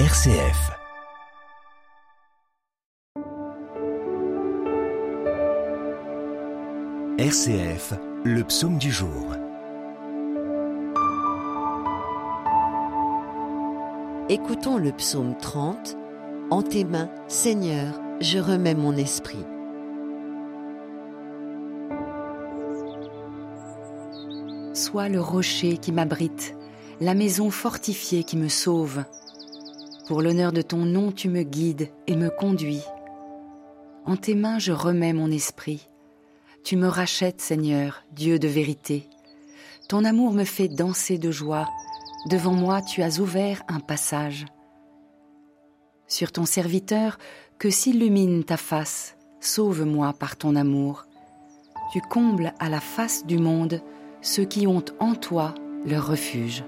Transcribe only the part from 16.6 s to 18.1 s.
tes mains, Seigneur,